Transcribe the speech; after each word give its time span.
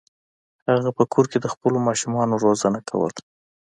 هغه 0.69 0.89
په 0.97 1.03
کور 1.13 1.25
کې 1.31 1.37
د 1.41 1.45
خپلو 1.53 1.77
ماشومانو 1.87 2.41
روزنه 2.45 2.79
کوله. 2.89 3.19